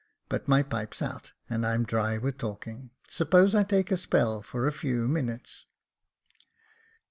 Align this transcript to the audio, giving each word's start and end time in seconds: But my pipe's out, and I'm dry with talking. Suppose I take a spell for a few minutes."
But 0.29 0.47
my 0.47 0.63
pipe's 0.63 0.99
out, 1.03 1.33
and 1.47 1.63
I'm 1.63 1.83
dry 1.85 2.17
with 2.17 2.39
talking. 2.39 2.89
Suppose 3.07 3.53
I 3.53 3.61
take 3.61 3.91
a 3.91 3.97
spell 3.97 4.41
for 4.41 4.65
a 4.65 4.71
few 4.71 5.07
minutes." 5.07 5.67